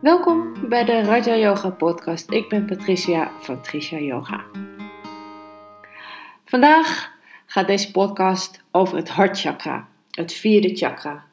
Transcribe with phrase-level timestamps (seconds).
[0.00, 2.30] Welkom bij de Raja Yoga Podcast.
[2.30, 4.44] Ik ben Patricia van Tricia Yoga.
[6.44, 7.12] Vandaag
[7.46, 11.24] gaat deze podcast over het hartchakra, het vierde chakra.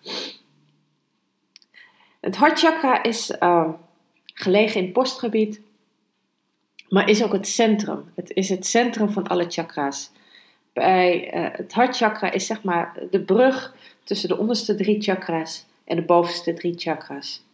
[2.19, 3.69] Het hartchakra is uh,
[4.25, 5.61] gelegen in het borstgebied,
[6.89, 8.11] maar is ook het centrum.
[8.15, 10.11] Het is het centrum van alle chakra's.
[10.73, 15.95] Bij uh, het hartchakra is zeg maar de brug tussen de onderste drie chakra's en
[15.95, 17.45] de bovenste drie chakra's.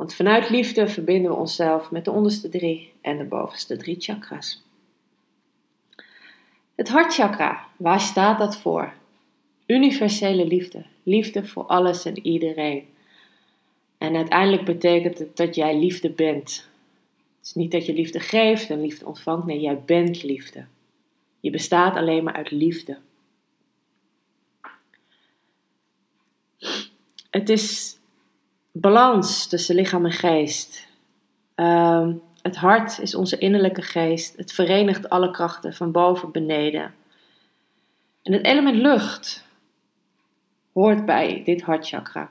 [0.00, 4.62] Want vanuit liefde verbinden we onszelf met de onderste drie en de bovenste drie chakra's.
[6.74, 8.92] Het hartchakra, waar staat dat voor?
[9.66, 10.84] Universele liefde.
[11.02, 12.84] Liefde voor alles en iedereen.
[13.98, 16.68] En uiteindelijk betekent het dat jij liefde bent.
[17.38, 19.46] Het is niet dat je liefde geeft en liefde ontvangt.
[19.46, 20.64] Nee, jij bent liefde.
[21.40, 22.98] Je bestaat alleen maar uit liefde.
[27.30, 27.98] Het is
[28.72, 30.88] balans tussen lichaam en geest.
[31.54, 34.36] Ehm, het hart is onze innerlijke geest.
[34.36, 36.94] Het verenigt alle krachten van boven beneden.
[38.22, 39.46] En het element lucht
[40.72, 42.30] hoort bij dit hartchakra.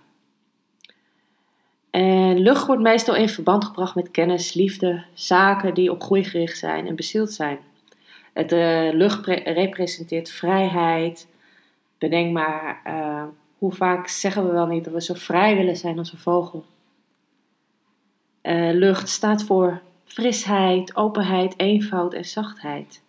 [1.91, 6.57] En lucht wordt meestal in verband gebracht met kennis, liefde, zaken die op groei gericht
[6.57, 7.59] zijn en bezield zijn.
[8.33, 11.27] Het uh, lucht representeert vrijheid.
[11.97, 13.23] Bedenk maar uh,
[13.59, 16.65] hoe vaak zeggen we wel niet dat we zo vrij willen zijn als een vogel?
[18.43, 23.03] Uh, lucht staat voor frisheid, openheid, eenvoud en zachtheid.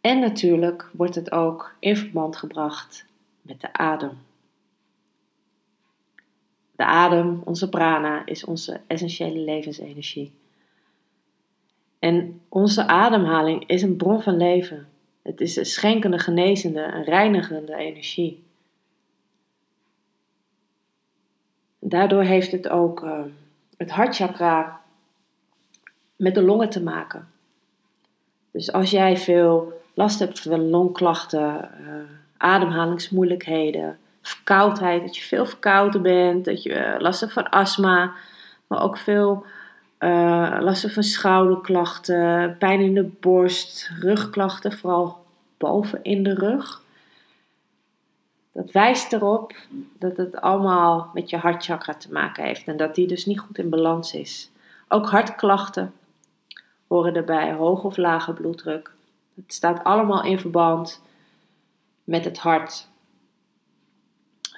[0.00, 3.06] En natuurlijk wordt het ook in verband gebracht
[3.42, 4.18] met de adem.
[6.76, 10.32] De adem, onze prana, is onze essentiële levensenergie.
[11.98, 14.88] En onze ademhaling is een bron van leven.
[15.22, 18.45] Het is een schenkende, genezende en reinigende energie.
[21.88, 23.18] Daardoor heeft het ook uh,
[23.76, 24.80] het hartchakra
[26.16, 27.28] met de longen te maken.
[28.50, 31.94] Dus als jij veel last hebt van longklachten, uh,
[32.36, 38.12] ademhalingsmoeilijkheden, verkoudheid, dat je veel verkouden bent, dat je uh, last hebt van astma,
[38.66, 39.44] maar ook veel
[39.98, 45.24] uh, last van schouderklachten, pijn in de borst, rugklachten, vooral
[45.58, 46.84] boven in de rug.
[48.56, 49.54] Dat wijst erop
[49.98, 53.58] dat het allemaal met je hartchakra te maken heeft en dat die dus niet goed
[53.58, 54.50] in balans is.
[54.88, 55.92] Ook hartklachten
[56.86, 58.92] horen erbij, hoge of lage bloeddruk.
[59.34, 61.02] Het staat allemaal in verband
[62.04, 62.88] met het hart.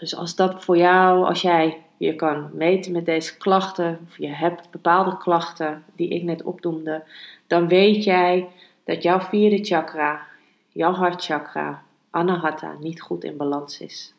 [0.01, 4.29] Dus als dat voor jou, als jij je kan meten met deze klachten, of je
[4.29, 7.03] hebt bepaalde klachten die ik net opdoemde,
[7.47, 8.49] dan weet jij
[8.85, 10.27] dat jouw vierde chakra,
[10.73, 14.15] jouw hartchakra, Anahata niet goed in balans is.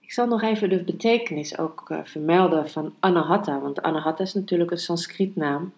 [0.00, 4.70] Ik zal nog even de betekenis ook uh, vermelden van Anahata, want Anahata is natuurlijk
[4.70, 5.72] een Sanskrietnaam.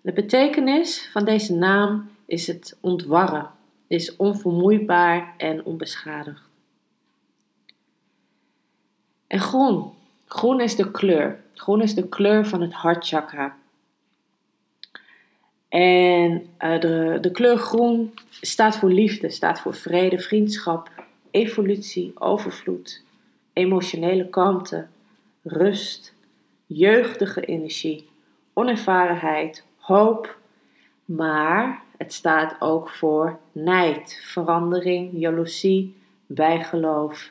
[0.00, 3.50] De betekenis van deze naam is het ontwarren,
[3.86, 6.42] is onvermoeibaar en onbeschadigd.
[9.26, 9.92] En groen.
[10.26, 11.40] Groen is de kleur.
[11.54, 13.56] Groen is de kleur van het hartchakra.
[15.70, 20.90] En uh, de, de kleur groen staat voor liefde, staat voor vrede, vriendschap,
[21.30, 23.02] evolutie, overvloed,
[23.52, 24.86] emotionele kalmte,
[25.42, 26.14] rust,
[26.66, 28.08] jeugdige energie,
[28.52, 30.38] onervarenheid, hoop.
[31.04, 37.30] Maar het staat ook voor nijd, verandering, jaloezie, bijgeloof.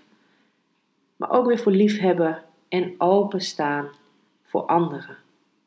[1.16, 3.90] Maar ook weer voor liefhebben en openstaan
[4.44, 5.18] voor anderen.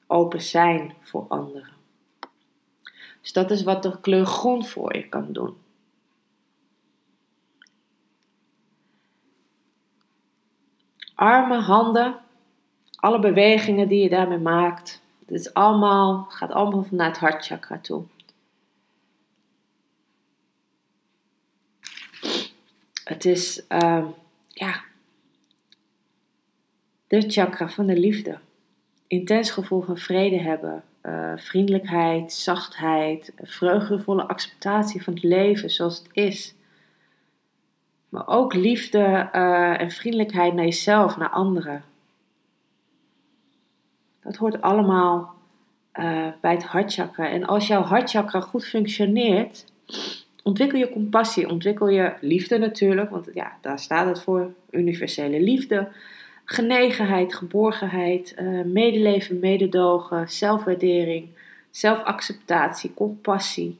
[0.06, 1.81] Open zijn voor anderen.
[3.22, 5.56] Dus dat is wat de kleur groen voor je kan doen.
[11.14, 12.20] Armen, handen,
[12.96, 15.02] alle bewegingen die je daarmee maakt.
[15.18, 18.04] Dit is allemaal, gaat allemaal naar het hartchakra toe.
[23.04, 24.06] Het is, uh,
[24.48, 24.82] ja,
[27.06, 28.38] de chakra van de liefde.
[29.06, 36.08] Intens gevoel van vrede hebben, uh, vriendelijkheid, zachtheid, vreugdevolle acceptatie van het leven zoals het
[36.12, 36.54] is.
[38.08, 41.84] Maar ook liefde uh, en vriendelijkheid naar jezelf, naar anderen.
[44.22, 45.34] Dat hoort allemaal
[45.94, 47.28] uh, bij het hartchakra.
[47.28, 49.64] En als jouw hartchakra goed functioneert,
[50.42, 55.88] ontwikkel je compassie, ontwikkel je liefde natuurlijk, want ja, daar staat het voor, universele liefde
[56.52, 61.28] genegenheid, geborgenheid, uh, medeleven, mededogen, zelfwaardering,
[61.70, 63.78] zelfacceptatie, compassie,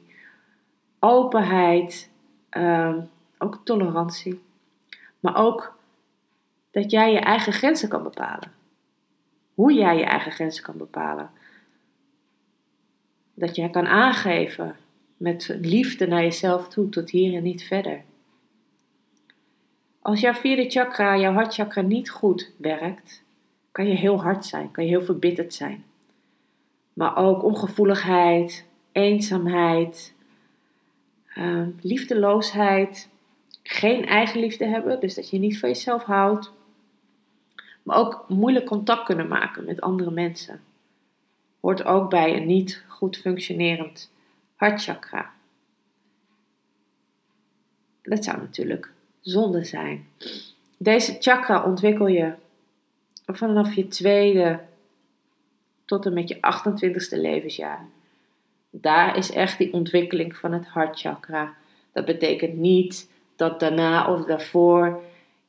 [0.99, 2.09] openheid,
[2.57, 2.95] uh,
[3.37, 4.41] ook tolerantie,
[5.19, 5.77] maar ook
[6.71, 8.51] dat jij je eigen grenzen kan bepalen.
[9.53, 11.29] Hoe jij je eigen grenzen kan bepalen.
[13.33, 14.75] Dat jij kan aangeven
[15.17, 18.03] met liefde naar jezelf toe, tot hier en niet verder.
[20.03, 23.23] Als jouw vierde chakra, jouw hartchakra, niet goed werkt,
[23.71, 25.83] kan je heel hard zijn, kan je heel verbitterd zijn.
[26.93, 30.13] Maar ook ongevoeligheid, eenzaamheid,
[31.35, 33.09] uh, liefdeloosheid,
[33.63, 36.51] geen eigenliefde hebben, dus dat je niet van jezelf houdt.
[37.83, 40.61] Maar ook moeilijk contact kunnen maken met andere mensen.
[41.59, 44.11] Hoort ook bij een niet goed functionerend
[44.55, 45.31] hartchakra.
[48.01, 48.92] Dat zou natuurlijk
[49.23, 50.07] zonde zijn.
[50.77, 52.33] Deze chakra ontwikkel je
[53.25, 54.59] vanaf je tweede
[55.85, 57.85] tot en met je 28ste levensjaar.
[58.69, 61.53] Daar is echt die ontwikkeling van het hartchakra.
[61.91, 65.01] Dat betekent niet dat daarna of daarvoor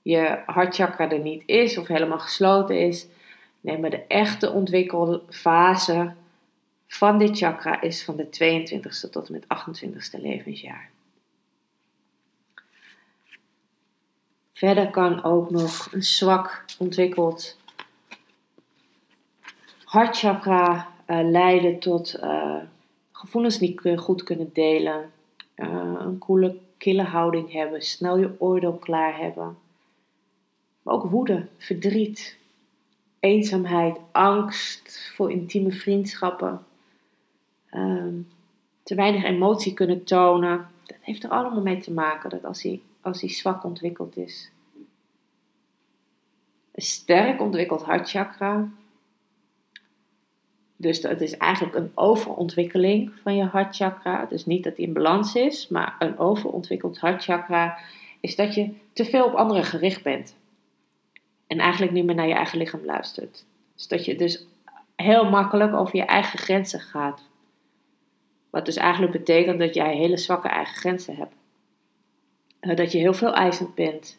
[0.03, 3.07] je hartchakra er niet is of helemaal gesloten is.
[3.61, 6.13] Nee, maar de echte ontwikkelfase
[6.87, 10.91] van dit chakra is van de 22ste tot en met 28ste levensjaar.
[14.65, 17.57] Verder kan ook nog een zwak ontwikkeld
[19.85, 22.57] hartchakra uh, leiden tot uh,
[23.13, 25.11] gevoelens niet goed kunnen delen,
[25.57, 29.57] uh, een koele, kille houding hebben, snel je oordeel klaar hebben.
[30.83, 32.37] Maar ook woede, verdriet,
[33.21, 36.65] eenzaamheid, angst voor intieme vriendschappen,
[37.71, 38.15] ehm,
[38.83, 40.69] te weinig emotie kunnen tonen.
[40.87, 44.53] Dat heeft er allemaal mee te maken dat als hij, als hij zwak ontwikkeld is.
[46.75, 48.69] Een sterk ontwikkeld hartchakra
[50.77, 54.27] dus het is eigenlijk een overontwikkeling van je hartchakra.
[54.27, 57.79] Dus niet dat die in balans is, maar een overontwikkeld hartchakra
[58.21, 60.37] is dat je te veel op anderen gericht bent.
[61.47, 63.45] En eigenlijk niet meer naar je eigen lichaam luistert.
[63.75, 64.47] Dus dat je dus
[64.97, 67.23] heel makkelijk over je eigen grenzen gaat.
[68.51, 71.35] Wat dus eigenlijk betekent dat jij hele zwakke eigen grenzen hebt.
[72.61, 74.19] Dat je heel veel eisend bent.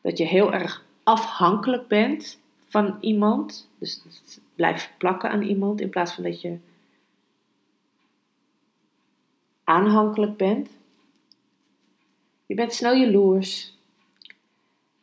[0.00, 3.68] Dat je heel erg afhankelijk bent van iemand.
[3.78, 6.58] Dus het blijft plakken aan iemand in plaats van dat je
[9.64, 10.68] aanhankelijk bent.
[12.46, 13.72] Je bent snel jaloers.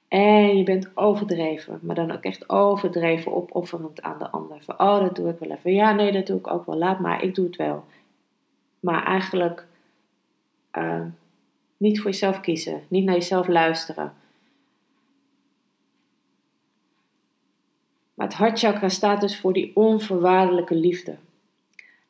[0.07, 4.63] En je bent overdreven, maar dan ook echt overdreven opofferend aan de ander.
[4.63, 5.73] Van, oh, dat doe ik wel even.
[5.73, 6.77] Ja, nee, dat doe ik ook wel.
[6.77, 7.85] Laat maar, ik doe het wel.
[8.79, 9.65] Maar eigenlijk
[10.77, 11.05] uh,
[11.77, 14.13] niet voor jezelf kiezen, niet naar jezelf luisteren.
[18.21, 21.15] Maar het hartchakra staat dus voor die onvoorwaardelijke liefde.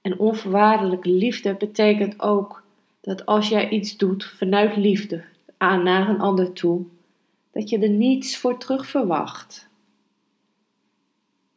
[0.01, 2.63] En onvoorwaardelijke liefde betekent ook
[3.01, 5.23] dat als jij iets doet vanuit liefde
[5.57, 6.83] aan naar een ander toe,
[7.51, 9.67] dat je er niets voor terug verwacht.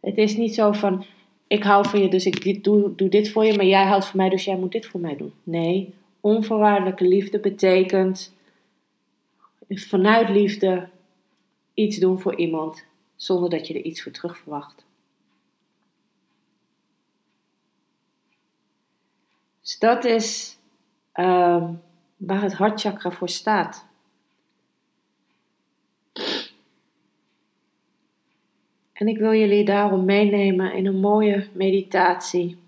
[0.00, 1.04] Het is niet zo van:
[1.46, 4.16] ik hou van je, dus ik doe, doe dit voor je, maar jij houdt van
[4.16, 5.32] mij, dus jij moet dit voor mij doen.
[5.42, 8.34] Nee, onvoorwaardelijke liefde betekent
[9.68, 10.88] vanuit liefde
[11.74, 12.84] iets doen voor iemand
[13.16, 14.84] zonder dat je er iets voor terug verwacht.
[19.60, 20.58] Dus dat is
[21.14, 21.70] uh,
[22.16, 23.86] waar het hartchakra voor staat.
[28.92, 32.58] En ik wil jullie daarom meenemen in een mooie meditatie.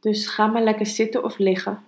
[0.00, 1.85] Dus ga maar lekker zitten of liggen.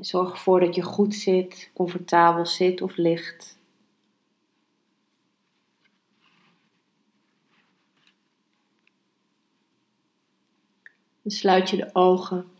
[0.00, 3.58] Zorg ervoor dat je goed zit, comfortabel zit of ligt.
[11.22, 12.50] Dan sluit je de ogen.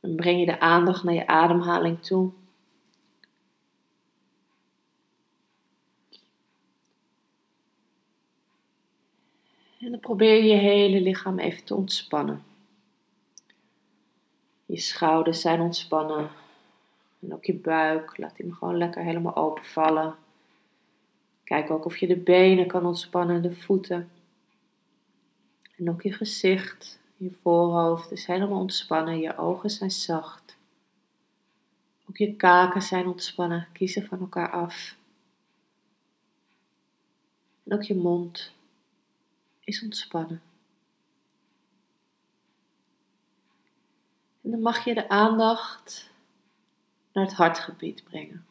[0.00, 2.32] Dan breng je de aandacht naar je ademhaling toe.
[9.78, 12.53] En dan probeer je je hele lichaam even te ontspannen.
[14.66, 16.30] Je schouders zijn ontspannen.
[17.20, 18.18] En ook je buik.
[18.18, 20.16] Laat hem gewoon lekker helemaal open vallen.
[21.44, 24.10] Kijk ook of je de benen kan ontspannen, de voeten.
[25.76, 29.18] En ook je gezicht, je voorhoofd is helemaal ontspannen.
[29.18, 30.56] Je ogen zijn zacht.
[32.08, 34.96] Ook je kaken zijn ontspannen, kiezen van elkaar af.
[37.64, 38.52] En ook je mond
[39.64, 40.42] is ontspannen.
[44.44, 46.10] En dan mag je de aandacht
[47.12, 48.46] naar het hartgebied brengen.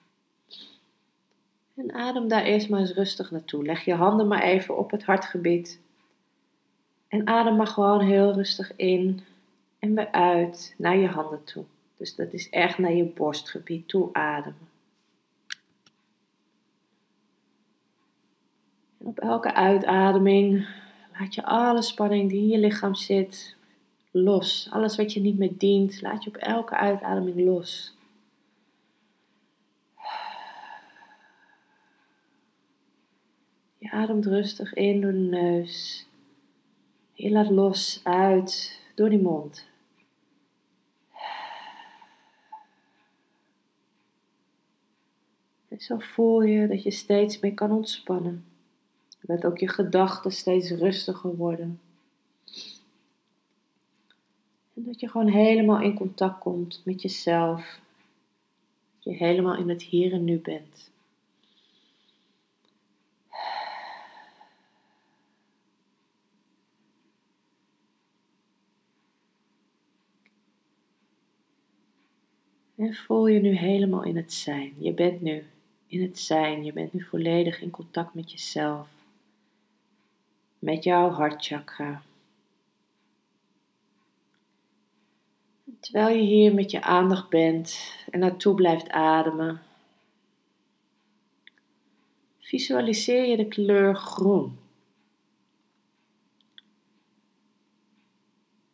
[1.76, 3.64] En adem daar eerst maar eens rustig naartoe.
[3.64, 5.80] Leg je handen maar even op het hartgebied.
[7.08, 9.24] En adem maar gewoon heel rustig in
[9.80, 11.64] en weer uit naar je handen toe.
[11.98, 14.70] Dus dat is echt naar je borstgebied toe ademen.
[19.00, 20.68] En op elke uitademing
[21.20, 23.56] laat je alle spanning die in je lichaam zit
[24.14, 24.68] los.
[24.72, 27.96] Alles wat je niet meer dient, laat je op elke uitademing los.
[33.78, 36.06] Je ademt rustig in door de neus.
[37.14, 39.72] Je laat los uit door die mond.
[45.78, 48.46] Zo voel je dat je steeds meer kan ontspannen.
[49.22, 51.80] Dat ook je gedachten steeds rustiger worden.
[54.86, 57.80] Dat je gewoon helemaal in contact komt met jezelf.
[58.94, 60.92] Dat je helemaal in het hier en nu bent.
[72.76, 74.74] En voel je nu helemaal in het zijn.
[74.80, 75.46] Je bent nu
[75.88, 76.64] in het zijn.
[76.64, 78.88] Je bent nu volledig in contact met jezelf.
[80.60, 82.02] Met jouw hartchakra.
[85.84, 89.62] Terwijl je hier met je aandacht bent en naartoe blijft ademen,
[92.40, 94.58] visualiseer je de kleur groen.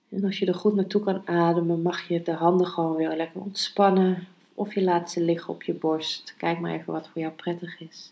[0.10, 3.42] En als je er goed naartoe kan ademen, mag je de handen gewoon weer lekker
[3.42, 4.28] ontspannen.
[4.54, 6.36] Of je laat ze liggen op je borst.
[6.38, 8.12] Kijk maar even wat voor jou prettig is.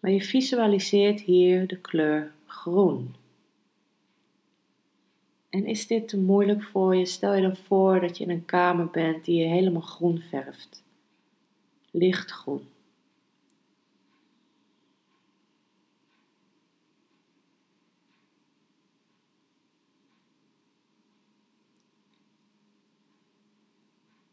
[0.00, 3.14] Maar je visualiseert hier de kleur groen.
[5.56, 7.06] En is dit te moeilijk voor je?
[7.06, 10.82] Stel je dan voor dat je in een kamer bent die je helemaal groen verft.
[11.90, 12.68] Lichtgroen.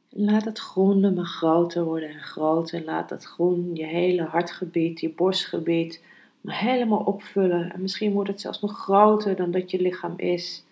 [0.09, 2.83] Laat het groen maar groter worden en groter.
[2.83, 6.03] Laat dat groen je hele hartgebied, je borstgebied,
[6.41, 7.73] maar helemaal opvullen.
[7.73, 10.63] En misschien wordt het zelfs nog groter dan dat je lichaam is.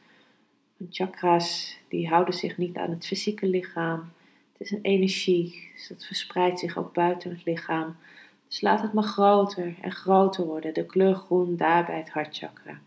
[0.81, 4.11] Want chakras, die houden zich niet aan het fysieke lichaam.
[4.51, 7.95] Het is een energie, dus dat verspreidt zich ook buiten het lichaam.
[8.47, 10.73] Dus laat het maar groter en groter worden.
[10.73, 12.79] De kleur groen daar bij het hartchakra.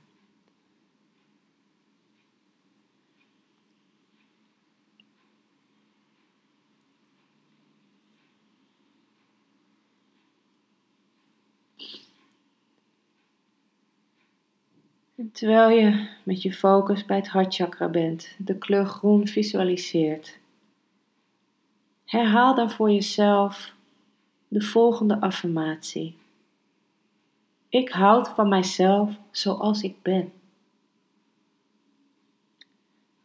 [15.34, 20.38] Terwijl je met je focus bij het hartchakra bent, de kleur groen visualiseert,
[22.04, 23.72] herhaal dan voor jezelf
[24.48, 26.16] de volgende affirmatie.
[27.68, 30.32] Ik houd van mijzelf zoals ik ben.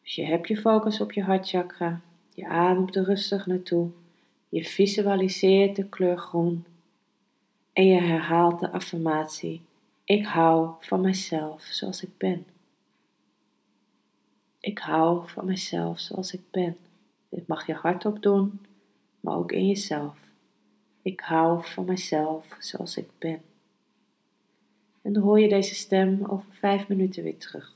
[0.03, 2.01] Dus je hebt je focus op je hartchakra,
[2.33, 3.89] je ademt er rustig naartoe,
[4.49, 6.65] je visualiseert de kleur groen
[7.73, 9.67] en je herhaalt de affirmatie.
[10.09, 12.45] Ik hou van mezelf zoals ik ben.
[14.59, 16.77] Ik hou van mezelf zoals ik ben.
[17.29, 18.65] Dit mag je hardop doen,
[19.19, 20.17] maar ook in jezelf.
[21.01, 23.41] Ik hou van mezelf zoals ik ben.
[25.01, 27.75] En dan hoor je deze stem over vijf minuten weer terug.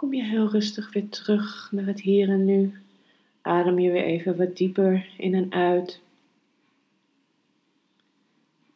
[0.00, 2.82] Kom je heel rustig weer terug naar het hier en nu.
[3.40, 6.00] Adem je weer even wat dieper in en uit.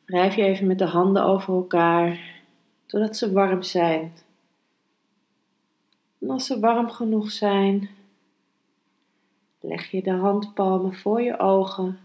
[0.04, 2.40] Wrijf je even met de handen over elkaar,
[2.87, 4.12] totdat ze warm zijn.
[6.18, 7.90] En als ze warm genoeg zijn,
[9.60, 11.98] leg je de handpalmen voor je ogen.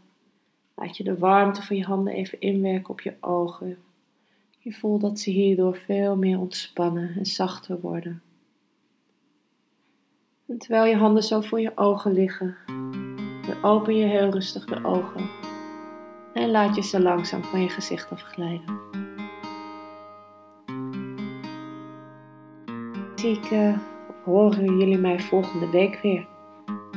[0.76, 3.78] Laat je de warmte van je handen even inwerken op je ogen.
[4.60, 8.22] Je voelt dat ze hierdoor veel meer ontspannen en zachter worden.
[10.50, 12.56] En terwijl je handen zo voor je ogen liggen,
[13.48, 15.30] dan open je heel rustig de ogen
[16.34, 18.80] en laat je ze langzaam van je gezicht afglijden.
[23.16, 23.78] Zie uh,
[24.10, 26.28] of horen jullie mij volgende week weer.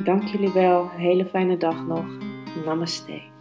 [0.04, 0.88] Dank jullie wel.
[0.88, 2.04] Hele fijne dag nog.
[2.64, 3.31] Namaste.